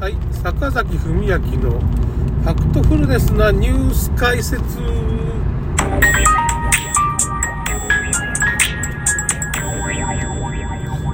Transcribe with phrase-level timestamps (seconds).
[0.00, 4.56] はい、坂崎文明のファクトフルネスなニュース解説。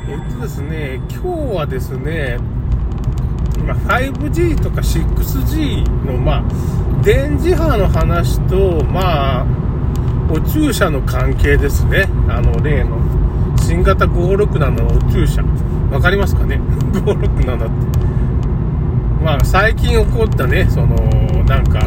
[0.08, 2.38] えっとですね、今日はですね、
[3.66, 9.46] まあ、5G とか 6G の、まあ、電磁波の話と、まあ、
[10.30, 12.08] お注射の関係ですね。
[12.28, 12.98] あの、例の、
[13.56, 15.42] 新型567のお注射。
[15.90, 16.60] わかりますかね
[16.94, 18.15] ?567 って。
[19.26, 20.94] まあ、最近起こったね、その、
[21.46, 21.80] なんか、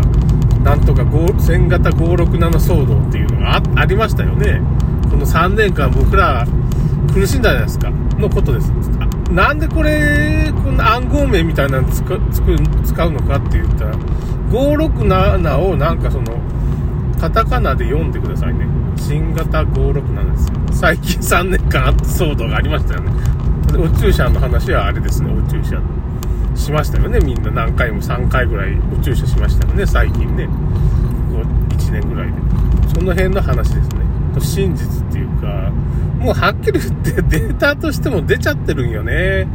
[0.61, 4.59] なんとか1000型567騒動っていうのがありましたよね。
[5.09, 6.45] この3年間僕ら
[7.13, 7.91] 苦しんだじゃないですか。
[8.17, 8.69] のことです。
[9.31, 12.03] なんでこれ、こんな暗号名みたいなの使
[12.83, 13.95] 使うのかって言ったら、
[14.51, 16.41] 567をなんかその、
[17.21, 18.67] カタカナで読んでくださいね。
[18.97, 20.53] 新型567ですよ。
[20.73, 23.13] 最近3年間あった騒動がありましたよね。
[23.77, 25.81] お注射の話はあれですね、お注射。
[26.59, 30.45] しましたよね、みんな何回も3回ぐらいお注射しましたよね、最近ね。
[30.45, 32.33] こう1年ぐらいで。
[32.93, 34.09] その辺の話ですね。
[34.39, 35.71] 真実っていうか、
[36.19, 39.47] もうはっきり言って データとしても出ちゃってるんよね。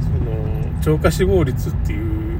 [0.00, 2.38] その、超過死亡率っていう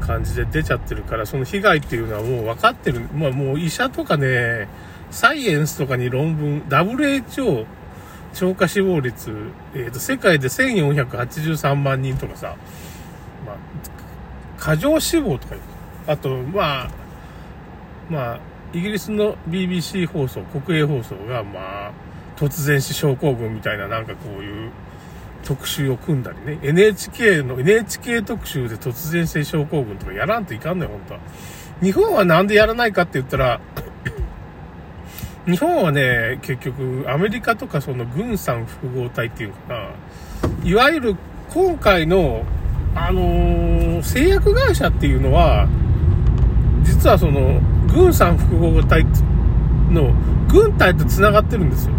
[0.00, 3.02] 感じで出ちゃってるから、その被害っていうのはもう分かってる。
[3.16, 4.68] まあもう医者とかね、
[5.10, 7.64] サイエンスとかに論文、WHO、
[8.34, 9.32] 超過死亡率、
[9.74, 12.56] えっ、ー、と、世界で1483万人とかさ、
[13.46, 13.56] まあ、
[14.58, 15.54] 過剰死亡とか
[16.06, 16.90] あと、まあ、
[18.10, 18.40] まあ、
[18.72, 21.92] イギリスの BBC 放送、国営放送が、まあ、
[22.36, 24.70] 突然死症候群みたいななんかこういう
[25.44, 31.20] 特集を組んだりね、NHK の、NHK 特集で突然死症候群とかやらんといかんのよ、本当は。
[31.82, 33.60] 日本はなんでやらないかって言ったら、
[35.46, 41.16] 日本はね、結局、アメリカとかその軍産複合体っていうかな、いわゆる
[41.50, 42.44] 今回の、
[42.94, 45.68] あのー、製薬会社っていうのは、
[46.82, 47.60] 実はその、
[47.92, 49.04] 軍産複合体
[49.90, 50.12] の、
[50.48, 51.94] 軍隊と繋がってるんですよ。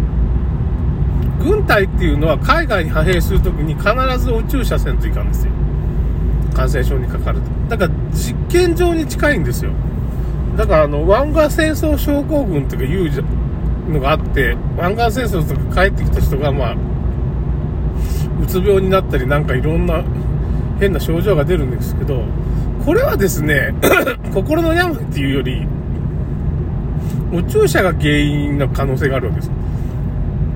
[1.38, 3.84] 軍隊っていうのは海外に派兵するときに必
[4.18, 5.52] ずお注射せんといかんですよ。
[6.54, 7.76] 感染症にかかると。
[7.76, 9.72] だから実験場に近いんですよ。
[10.56, 13.24] だからあの、湾岸戦争症候群とかいう
[13.92, 16.76] のがあって、湾岸戦争とか帰ってきた人がまあ、
[18.42, 20.02] うつ病になったりなんかいろんな
[20.78, 22.22] 変な症状が出るんですけど、
[22.84, 23.74] これはですね、
[24.32, 25.66] 心の病っていうより、
[27.32, 29.50] お注射が原因の可能性があるわけです。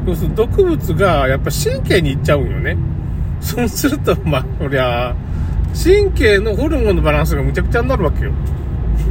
[0.06, 2.76] そうすると毒物がやっぱ神経に行っちゃうんよね。
[3.41, 5.14] そうすると、まあ、こりゃ、
[5.75, 8.32] 神経のホルモンのバランスがむちゃくちゃになるわけよ。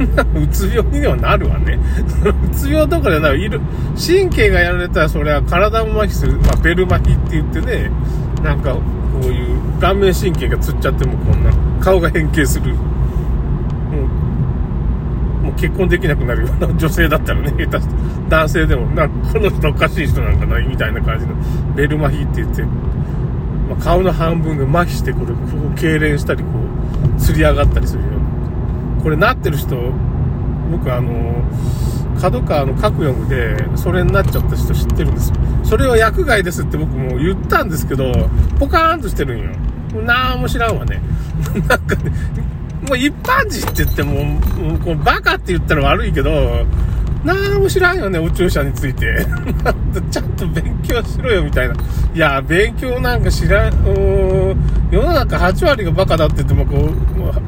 [0.00, 1.78] うつ病にはなるわね。
[2.24, 3.60] うつ病とかじゃない、いる。
[3.96, 6.38] 神経がやられたら、それは体も麻痺する。
[6.38, 7.90] まあ、ベル麻痺って言ってね、
[8.42, 8.76] なんか、
[9.20, 12.74] こういう顔面神経がつっちゃってもこんな、顔が変形する。
[12.74, 12.80] も
[15.42, 17.94] う、もう結婚できなくなるような女性だったらね、 下手して
[18.28, 21.34] 男性でも、な、この人おかしい人なんかない、みたいな感じの、
[21.76, 22.68] ベル麻痺って言って、ま
[23.78, 26.48] あ、顔の半分が麻痺して、これ、こう、痙攣したり、こ
[27.16, 28.12] う、釣り上がったりするよう
[28.96, 29.02] な。
[29.02, 29.76] これなってる人、
[30.70, 31.10] 僕あの、
[32.20, 35.36] 角川の各読むで、それになっちゃった人知ってるんですよ。
[35.64, 38.12] それは薬害ですって僕も言ったんですけど、
[38.58, 40.02] ポカーンとしてるんよ。
[40.02, 41.00] なんも知らんわね。
[41.66, 42.12] なんかね、
[42.86, 46.66] もう一般人って言っても、もうこうバカって言ったら悪いけど、
[47.24, 49.26] なんも知らんよね、宇宙車について。
[50.10, 51.74] ちゃんと勉強しろよ、みたいな。
[52.14, 53.74] いや、勉強なんか知らん、
[54.90, 56.88] 世の中8割がバカだって言っても、こ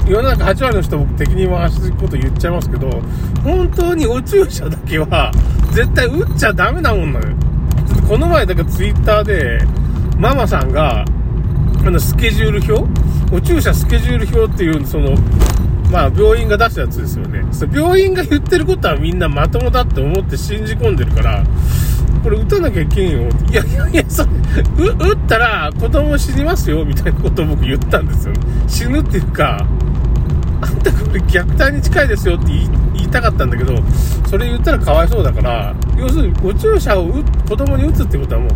[0.07, 3.03] う、世の中8割の人僕敵に回すこと言っちゃいますけど、
[3.43, 5.33] 本当に宇宙車だけは、
[5.71, 7.35] 絶対打っちゃダメなもんなのよ。
[8.09, 9.61] この前、だからツイッターで、
[10.19, 11.05] ママさんが、
[11.85, 13.03] あの、スケジュール表？
[13.35, 15.17] 宇宙車スケジュール表っていう、その、
[15.93, 17.45] まあ、病院が出したやつですよね。
[17.71, 21.45] 病院が言ってることはみんなまともだって思って信じ込んでるから、
[22.25, 23.29] これ打たなきゃいけんよ。
[23.51, 24.31] いやいやいや、それ、
[24.79, 28.33] 打ったら子供死にますよ、みたいなことを僕言ったんですよ、
[28.67, 29.67] 死ぬっていうか、
[30.63, 32.47] あんたこれ虐待に近いですよって
[32.95, 33.75] 言いたかったんだけど、
[34.27, 37.13] それ言ったらかわいそうだから、要するにお注射を
[37.47, 38.51] 子供に打つってことはもう、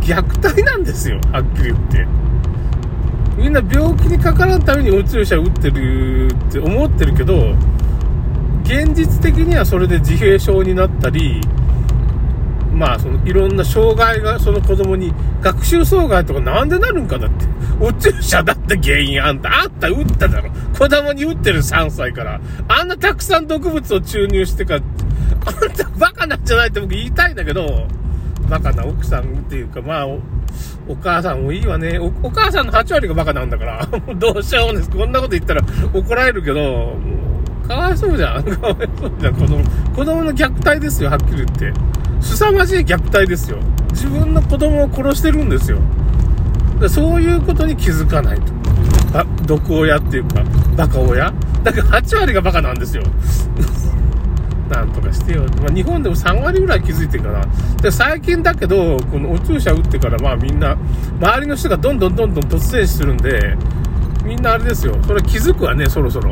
[0.00, 2.06] 虐待なんですよ、はっきり言って。
[3.36, 7.54] みんな病気にかからんためにお注射打ってるって思ってるけど、
[8.64, 11.40] 現実的にはそれで自閉症になったり、
[12.72, 17.46] まあ、その、いろんな障害がその子供に、学習障害とかなんでなるんかだって。
[17.80, 19.62] お注射だって原因あんた。
[19.62, 20.50] あんた打っただろ。
[20.78, 22.40] 子供に打ってる3歳から。
[22.68, 24.82] あんなたくさん毒物を注入してか、あん
[25.72, 27.86] たバカなんじゃないって僕言いたいんだけど、
[28.48, 30.20] バカな奥さんっていうか、まあお、
[31.02, 32.06] 母さんもいいわねお。
[32.22, 34.90] お母さんの8割がバカなんだから、 どうしようもです。
[34.90, 35.62] こんなこと言ったら
[35.92, 36.96] 怒られるけど、
[37.66, 38.44] かわいそうじゃん。
[38.56, 39.34] かわいそうじゃん。
[39.34, 39.64] 子供、
[39.94, 41.72] 子供の虐待ですよ、はっきり言って。
[42.20, 43.58] 凄まじい虐待ですよ。
[43.90, 45.78] 自分の子供を殺してるんですよ。
[46.88, 48.52] そういうことに気づかないと。
[49.18, 50.42] あ、毒親っていうか、
[50.76, 51.32] バカ親
[51.64, 53.02] だから8割がバカなんですよ。
[54.68, 55.44] なんとかしてよ。
[55.60, 57.44] まあ、日本でも3割ぐらい気づいてるかな。
[57.82, 60.76] で、最近だけど、このお注射打ってから、まあみんな、
[61.20, 63.56] 周りの人がどんどんどんどん突然死するんで、
[64.24, 64.96] みんなあれですよ。
[65.06, 66.30] それ気づくわね、そろそろ。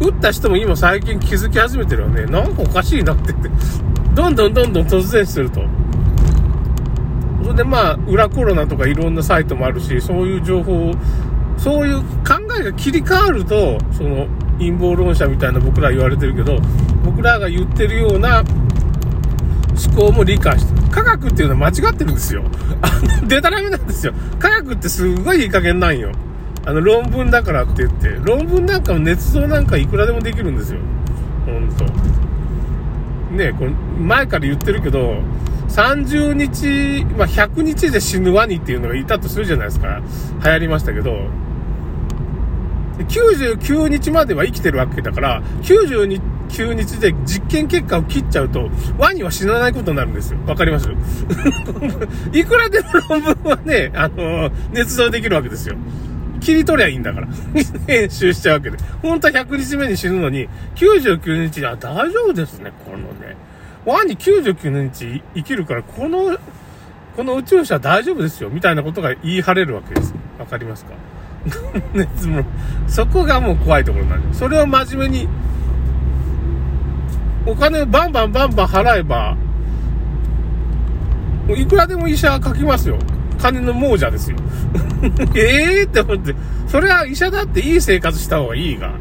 [0.00, 2.26] 打った人も今最近気づき始めてるよね。
[2.26, 3.48] なんかおかしいなってって。
[4.14, 5.62] どんどんどんどん突然死すると。
[7.42, 10.94] それでまあ、裏コロナとかいろんなサイトもあるし、そういう情報を、
[11.56, 14.26] そういう考えが切り替わると、その、
[14.58, 16.58] 陰謀論者みたいな僕ら言われてるけど、
[17.04, 18.42] 僕らが言ってるような
[19.76, 20.88] 思考も理解してる。
[20.88, 22.42] 科学っていうのは間違ってるんですよ。
[22.80, 24.14] あの、デタラメなんですよ。
[24.38, 26.12] 科学ってすごいいい加減なんよ。
[26.64, 28.18] あの、論文だからって言って。
[28.24, 30.80] 論文なんかも捏造なんかいくらでもできるんですよ。
[31.44, 31.84] ほんと。
[33.34, 35.22] ねこれ、前から言ってるけど、
[35.68, 40.00] 30日、まあ、100日で死ぬワニっていうのがいたとするじゃないですか。
[40.44, 41.28] 流行りましたけど、
[43.04, 46.20] 99日までは生きてるわけだから、99
[46.72, 50.38] 日で実験結果を切っちゃうと、ワニは死なないことになるんですよ。
[50.46, 50.88] わかります？
[52.32, 55.76] いくらでも論文はね、あの、捏造できるわけですよ。
[56.40, 57.28] 切り取りゃいいんだから。
[57.86, 58.78] 編集しちゃうわけで。
[59.02, 63.36] 本当は100日目に死ぬのに、99日で、あ、大丈夫ですね、このね。
[63.84, 66.36] ワニ99日生きるから、この、
[67.16, 70.14] この宇宙車大丈夫ですよ、みたいなことが言い張れるわけです。
[70.38, 70.92] わかりますか、
[72.28, 72.44] も、
[72.86, 74.40] そこがもう怖いところになんです。
[74.40, 75.28] それを真面目に、
[77.46, 79.36] お金をバンバンバンバン払えば、
[81.46, 82.98] もういくらでも医者は書きますよ。
[83.38, 84.36] 金の亡者ですよ。
[85.36, 86.34] ええって思って、
[86.66, 88.92] それは医者だっていい生活した方がいいが、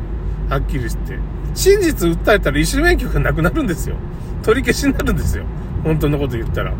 [0.49, 1.17] はっきりして。
[1.55, 3.95] 真実訴えたら医師免許がなくなるんですよ。
[4.43, 5.45] 取り消しになるんですよ。
[5.83, 6.73] 本当のこと言ったら。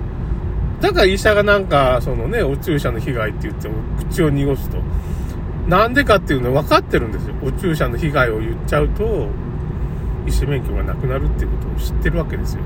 [0.81, 3.75] だから医者がなんか、そのね、お注射の被害って言っても、
[4.09, 4.77] 口を濁すと。
[5.67, 7.33] なんでかっていうの分かってるんですよ。
[7.43, 9.27] お注射の被害を言っちゃうと、
[10.27, 12.61] 医師免許がなくなるっていうことを知ってるわけですよ。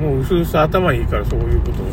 [0.00, 0.10] うん。
[0.10, 1.86] もう、うすうす頭いいからそういうことを。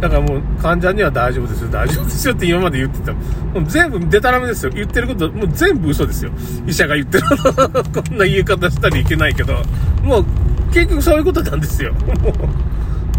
[0.00, 3.12] だからもう、患者には大丈夫ですよ、大丈夫ですよ って今まで言ってた。
[3.12, 3.18] も
[3.60, 4.72] う全部デタラメですよ。
[4.74, 6.30] 言ってること、もう全部嘘ですよ。
[6.66, 7.24] 医者が言ってる。
[7.94, 9.54] こんな言い方したらいけないけど、
[10.02, 10.24] もう、
[10.72, 11.92] 結局そういうことなんですよ。
[12.22, 12.32] も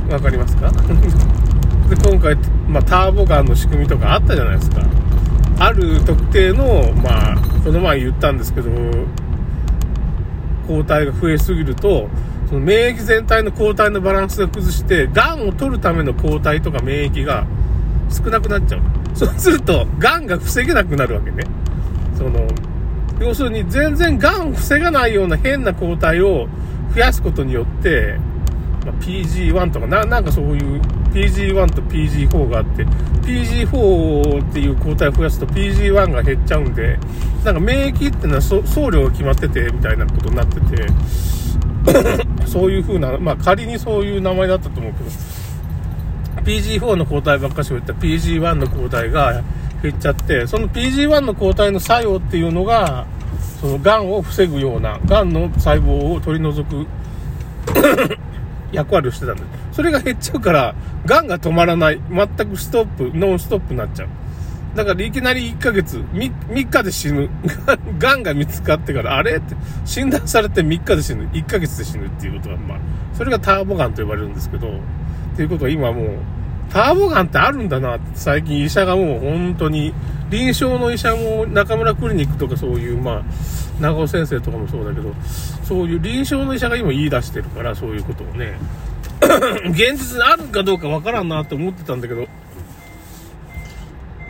[0.10, 0.70] う、わかりますか？
[0.70, 2.36] で、今回、
[2.68, 4.82] まあ、ターボガンの仕組みとかあったじゃないですか。
[5.60, 8.70] ある特定の、まあ、この前言ったんですけど、
[10.68, 12.08] 抗体が増えすぎると、
[12.48, 17.46] その免疫全体の抗体のバランスが崩して、癌を取るための抗体とか免疫が
[18.10, 18.82] 少なくなっちゃう。
[19.16, 21.44] そうすると、癌が防げなくなるわけね。
[22.16, 22.48] その、
[23.20, 26.48] 要するに全然癌を防がないような変な抗体を
[26.94, 28.20] 増やすことによって、
[28.86, 32.86] まあ、PG1 とかな、なんかそういう PG1 と PG4 があって、
[33.24, 37.00] PG4 っていう抗体を増やすと PG1 が減っちゃうんで、
[37.44, 40.88] なんか免疫っていうのは送料が決まってて、みたいなことになってて、
[42.48, 45.10] そういう風な、まあ仮にそういう名前だったと思うけど、
[46.44, 49.44] PG4 の抗体ばっかしを言った PG1 の抗体が
[49.82, 53.06] 減っちゃって、その PG1 の抗体の作用っていうのが、
[53.62, 56.88] その癌を防ぐような、癌の細胞を取り除く
[58.72, 59.44] 役割をしてたんで。
[59.72, 62.02] それが減っちゃうから、癌が止まらない。
[62.10, 64.08] 全くストップ、ノンストップになっちゃう。
[64.76, 67.30] だからいきなり1ヶ月、3, 3日で死ぬ。
[67.98, 69.56] 癌が見つかってから、あれって、
[69.86, 71.28] 診断されて3日で死ぬ。
[71.34, 72.78] 1ヶ月で死ぬっていうことは、まあ、
[73.14, 74.72] それがターボガンと呼ばれるんですけど、っ
[75.36, 76.08] ていうことは今もう、
[76.72, 79.94] ターボガンってあるんだなって最近医者がもう本当に、
[80.30, 83.24] 臨床の医者も中村クリニックとかそういう、まあ、
[83.80, 85.14] 長尾先生とかもそうだけど、
[85.64, 88.58] そういう臨床の医者が今言い出してるから、そういうことをね。
[89.72, 92.28] 現実にあるかどうかわからんなって思ってたんだけど、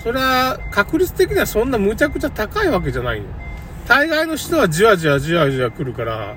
[0.04, 3.24] それは確率的にはそんなむちゃくちゃ高いわけじゃないよ。
[3.88, 6.36] 大概の人はじわじわじわじわ来るから、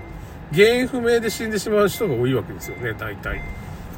[0.52, 3.40] 原因不明で死んでしまう人が多いわけですよね、大体。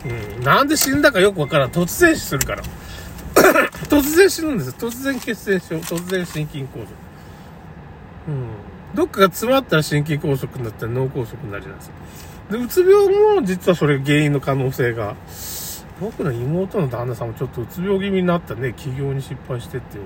[0.07, 0.45] うん。
[0.45, 1.71] なんで死んだかよくわからん。
[1.71, 2.63] 突然死するから。
[3.89, 4.71] 突然死ぬんです。
[4.71, 6.87] 突然血栓症、突然心筋梗塞。
[8.29, 8.47] うん。
[8.95, 11.95] どっかが詰まったら心筋梗塞になったら脳梗塞になるじゃないですか。
[12.53, 15.17] で、うつ病も実はそれ原因の可能性が、
[16.01, 20.05] 僕の妹の旦那さんもちょっとうつ病気味になったね、起業に失敗してっていう。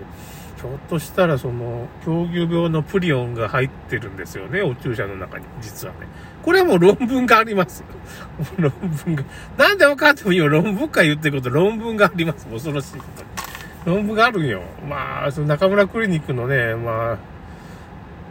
[0.57, 6.07] ひょっとしたらその、狂牛病のプリオンが入ってるんですよね、お注射の中に、実はね。
[6.43, 7.85] これはもう論文があります。
[8.57, 8.73] 論
[9.05, 9.25] 文が。
[9.59, 12.47] なんで分かっても今論文か言ってること、論文があります。
[12.47, 13.97] 恐ろしいことに。
[13.97, 14.63] 論文があるんよ。
[14.89, 17.19] まあ、その中村クリニックのね、ま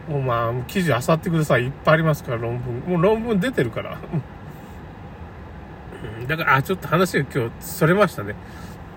[0.08, 1.64] あ、もうまあ、記事漁ってください。
[1.64, 2.94] いっぱいありますから、論文。
[2.94, 3.98] もう論文出てるから。
[6.26, 8.34] だから、あ、ちょっと話が今日、それましたね。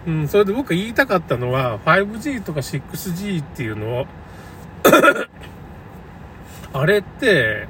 [0.07, 4.07] うん、それで僕が言いたかったのは、5G とか 6G っていうのを
[6.73, 7.67] あれって、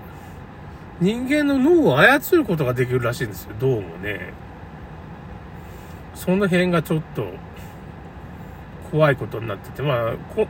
[0.99, 4.33] 人間の脳を操ることができるらしいんですよ、どうもね。
[6.13, 7.31] その辺がちょっと、
[8.91, 10.47] 怖いことになってて、まあ、こ、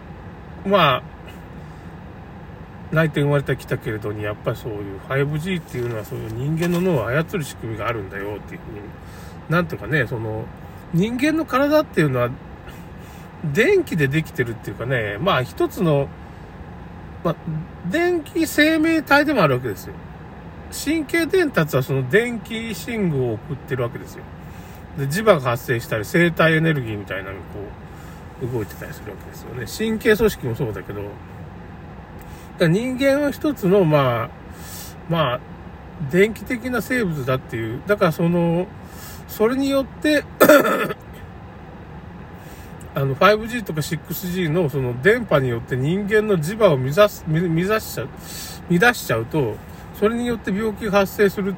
[0.66, 1.04] まあ、
[2.92, 8.82] 来店生まれた来たけれどに、やっぱりそういう 5G っていうのはそういう人間の脳を操る仕組みがあるんだよっていうふうに、
[9.50, 10.46] なんとかね、その、
[10.94, 12.30] 人間の体っていうのは、
[13.54, 16.08] 電気でできてるっていうかね、まあ一つの、
[17.24, 17.36] まあ、
[17.90, 19.94] 電気生命体でもあるわけですよ。
[20.72, 24.24] 神経伝達はその電気信号を送ってるわけですよ。
[24.98, 27.60] で、磁場が発生したり、生体エネルギーみたいなのがこ
[28.42, 29.66] う、動いてたりするわけですよね。
[29.66, 31.02] 神経組織もそうだけど、
[32.58, 34.30] だ人間は一つの、まあ、
[35.10, 35.40] まあ、
[36.12, 38.68] 電気的な生物だっていう、だからその、
[39.30, 40.26] それによって
[42.96, 48.10] あの、5G とか 6G のその電波によって人間の磁場を乱す、乱しちゃう、
[48.78, 49.56] 乱しちゃうと、
[49.98, 51.56] それによって病気が発生する、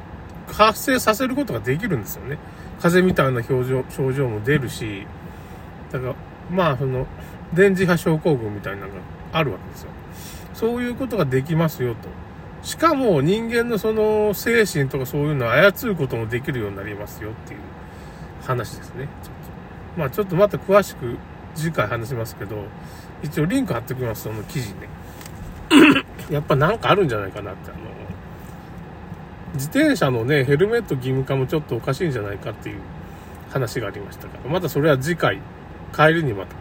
[0.52, 2.38] 発生させることができるんですよね。
[2.82, 5.08] 風邪みたいな表情、症状も出るし、
[5.92, 6.16] だから、
[6.52, 7.08] まあ、その、
[7.54, 8.94] 電磁波症候群みたいなのが
[9.32, 9.90] あるわけですよ。
[10.54, 12.10] そういうことができますよと。
[12.64, 17.60] しかも人間のその精神とかそういうのを操ることもできるようになりますよっていう
[18.44, 19.08] 話ですね。
[19.24, 21.18] ちょっとまあちょっとまた詳しく
[21.56, 22.64] 次回話しますけど、
[23.24, 24.90] 一応リンク貼っておきます、その記事ね。
[26.30, 27.80] やっぱなんかあるんじゃないかなって、あの、
[29.54, 32.78] 自転車のね、ヘルメット義務化もちょっとおかしいんじゃないかっていう
[33.52, 35.40] 話がありましたから、またそれは次回、
[35.94, 36.56] 帰りにまた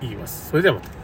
[0.00, 0.50] 言います。
[0.50, 0.99] それではまた。